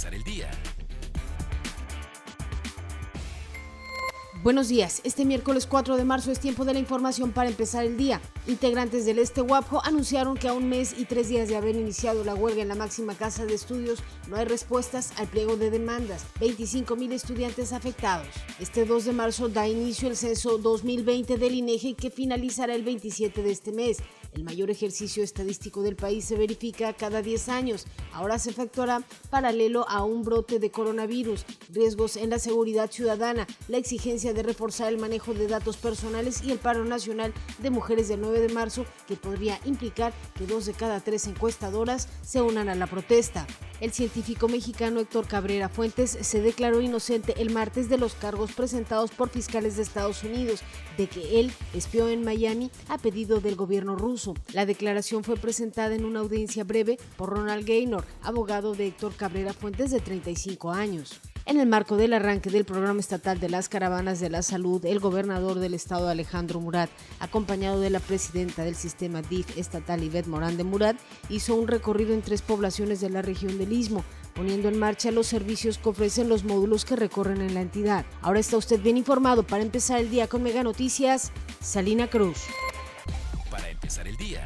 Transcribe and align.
empezar 0.00 0.14
el 0.14 0.22
día. 0.24 0.79
Buenos 4.42 4.68
días. 4.68 5.02
Este 5.04 5.26
miércoles 5.26 5.66
4 5.66 5.98
de 5.98 6.04
marzo 6.06 6.32
es 6.32 6.40
tiempo 6.40 6.64
de 6.64 6.72
la 6.72 6.78
información 6.78 7.30
para 7.30 7.50
empezar 7.50 7.84
el 7.84 7.98
día. 7.98 8.22
Integrantes 8.46 9.04
del 9.04 9.18
Este 9.18 9.42
Guapo 9.42 9.82
anunciaron 9.84 10.34
que 10.34 10.48
a 10.48 10.54
un 10.54 10.66
mes 10.66 10.94
y 10.96 11.04
tres 11.04 11.28
días 11.28 11.50
de 11.50 11.56
haber 11.56 11.76
iniciado 11.76 12.24
la 12.24 12.34
huelga 12.34 12.62
en 12.62 12.68
la 12.68 12.74
máxima 12.74 13.14
casa 13.14 13.44
de 13.44 13.52
estudios 13.52 14.02
no 14.30 14.36
hay 14.36 14.46
respuestas 14.46 15.12
al 15.18 15.28
pliego 15.28 15.56
de 15.56 15.70
demandas. 15.70 16.24
25 16.40 16.96
mil 16.96 17.12
estudiantes 17.12 17.74
afectados. 17.74 18.28
Este 18.58 18.86
2 18.86 19.04
de 19.04 19.12
marzo 19.12 19.50
da 19.50 19.68
inicio 19.68 20.08
el 20.08 20.16
censo 20.16 20.56
2020 20.56 21.36
del 21.36 21.56
INEGI 21.56 21.92
que 21.92 22.10
finalizará 22.10 22.74
el 22.74 22.82
27 22.82 23.42
de 23.42 23.50
este 23.50 23.72
mes. 23.72 23.98
El 24.32 24.44
mayor 24.44 24.70
ejercicio 24.70 25.22
estadístico 25.22 25.82
del 25.82 25.96
país 25.96 26.24
se 26.24 26.36
verifica 26.36 26.94
cada 26.94 27.20
10 27.20 27.48
años. 27.50 27.86
Ahora 28.14 28.38
se 28.38 28.50
efectuará 28.50 29.02
paralelo 29.28 29.86
a 29.88 30.02
un 30.04 30.22
brote 30.22 30.58
de 30.58 30.70
coronavirus, 30.70 31.44
riesgos 31.72 32.16
en 32.16 32.30
la 32.30 32.38
seguridad 32.38 32.90
ciudadana, 32.90 33.46
la 33.68 33.76
exigencia 33.76 34.29
de 34.34 34.42
reforzar 34.42 34.92
el 34.92 34.98
manejo 34.98 35.34
de 35.34 35.46
datos 35.46 35.76
personales 35.76 36.42
y 36.42 36.50
el 36.50 36.58
paro 36.58 36.84
nacional 36.84 37.32
de 37.58 37.70
mujeres 37.70 38.08
del 38.08 38.20
9 38.20 38.40
de 38.40 38.52
marzo, 38.52 38.84
que 39.06 39.16
podría 39.16 39.58
implicar 39.64 40.12
que 40.36 40.46
dos 40.46 40.66
de 40.66 40.72
cada 40.72 41.00
tres 41.00 41.26
encuestadoras 41.26 42.08
se 42.22 42.40
unan 42.40 42.68
a 42.68 42.74
la 42.74 42.86
protesta. 42.86 43.46
El 43.80 43.92
científico 43.92 44.46
mexicano 44.46 45.00
Héctor 45.00 45.26
Cabrera 45.26 45.70
Fuentes 45.70 46.18
se 46.20 46.42
declaró 46.42 46.82
inocente 46.82 47.34
el 47.38 47.50
martes 47.50 47.88
de 47.88 47.96
los 47.96 48.14
cargos 48.14 48.52
presentados 48.52 49.10
por 49.10 49.30
fiscales 49.30 49.76
de 49.76 49.82
Estados 49.82 50.22
Unidos 50.22 50.60
de 50.98 51.06
que 51.06 51.40
él 51.40 51.50
espió 51.72 52.08
en 52.08 52.22
Miami 52.22 52.70
a 52.88 52.98
pedido 52.98 53.40
del 53.40 53.56
gobierno 53.56 53.96
ruso. 53.96 54.34
La 54.52 54.66
declaración 54.66 55.24
fue 55.24 55.36
presentada 55.36 55.94
en 55.94 56.04
una 56.04 56.20
audiencia 56.20 56.64
breve 56.64 56.98
por 57.16 57.30
Ronald 57.30 57.66
Gaynor, 57.66 58.04
abogado 58.22 58.74
de 58.74 58.88
Héctor 58.88 59.14
Cabrera 59.14 59.54
Fuentes 59.54 59.90
de 59.90 60.00
35 60.00 60.70
años. 60.70 61.20
En 61.46 61.58
el 61.58 61.66
marco 61.66 61.96
del 61.96 62.12
arranque 62.12 62.50
del 62.50 62.64
programa 62.64 63.00
estatal 63.00 63.40
de 63.40 63.48
las 63.48 63.68
caravanas 63.68 64.20
de 64.20 64.30
la 64.30 64.42
salud, 64.42 64.84
el 64.84 65.00
gobernador 65.00 65.58
del 65.58 65.74
estado 65.74 66.08
Alejandro 66.08 66.60
Murat, 66.60 66.90
acompañado 67.18 67.80
de 67.80 67.90
la 67.90 67.98
presidenta 67.98 68.64
del 68.64 68.76
sistema 68.76 69.22
DIF 69.22 69.56
estatal 69.56 70.04
Ivette 70.04 70.28
Morán 70.28 70.56
de 70.56 70.64
Murat, 70.64 70.96
hizo 71.28 71.54
un 71.54 71.66
recorrido 71.66 72.12
en 72.14 72.22
tres 72.22 72.42
poblaciones 72.42 73.00
de 73.00 73.10
la 73.10 73.22
región 73.22 73.58
del 73.58 73.72
Istmo, 73.72 74.04
poniendo 74.34 74.68
en 74.68 74.78
marcha 74.78 75.10
los 75.10 75.26
servicios 75.26 75.78
que 75.78 75.88
ofrecen 75.88 76.28
los 76.28 76.44
módulos 76.44 76.84
que 76.84 76.96
recorren 76.96 77.40
en 77.40 77.54
la 77.54 77.62
entidad. 77.62 78.04
Ahora 78.20 78.40
está 78.40 78.56
usted 78.56 78.80
bien 78.80 78.96
informado 78.96 79.46
para 79.46 79.62
empezar 79.62 79.98
el 79.98 80.10
día 80.10 80.28
con 80.28 80.42
Mega 80.42 80.62
Noticias, 80.62 81.32
Salina 81.60 82.08
Cruz. 82.08 82.38
Para 83.50 83.68
empezar 83.68 84.06
el 84.06 84.16
día. 84.16 84.44